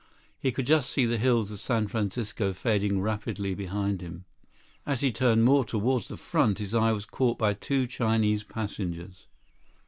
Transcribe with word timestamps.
He 0.39 0.51
could 0.51 0.65
just 0.65 0.89
see 0.89 1.05
the 1.05 1.19
hills 1.19 1.51
of 1.51 1.59
San 1.59 1.85
Francisco, 1.87 2.53
fading 2.53 3.01
rapidly 3.01 3.53
behind 3.53 4.01
him. 4.01 4.25
As 4.83 5.01
he 5.01 5.11
turned 5.11 5.43
more 5.45 5.63
toward 5.63 6.01
the 6.05 6.17
front, 6.17 6.57
his 6.57 6.73
eye 6.73 6.91
was 6.91 7.05
caught 7.05 7.37
by 7.37 7.53
two 7.53 7.85
Chinese 7.85 8.41
passengers. 8.41 9.27